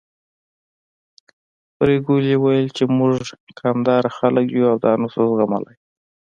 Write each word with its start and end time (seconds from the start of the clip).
پري 1.75 1.97
ګلې 2.07 2.35
ويل 2.43 2.67
چې 2.77 2.83
موږ 2.97 3.13
قامداره 3.59 4.09
خلک 4.17 4.45
يو 4.57 4.65
او 4.71 4.77
دا 4.85 4.93
نه 5.01 5.07
شو 5.13 5.23
زغملی 5.37 5.75